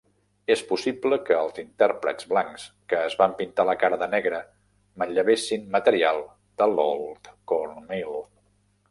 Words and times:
És 0.51 0.61
possible 0.67 1.17
que 1.25 1.33
els 1.39 1.59
intèrprets 1.63 2.25
blancs 2.31 2.63
que 2.93 3.01
es 3.09 3.17
van 3.19 3.35
pintar 3.41 3.65
la 3.69 3.75
cara 3.83 3.99
de 4.03 4.07
negre 4.13 4.39
manllevessin 5.03 5.67
material 5.75 6.23
de 6.63 6.69
l'Old 6.71 7.29
Corn 7.53 7.77
Meal. 7.93 8.17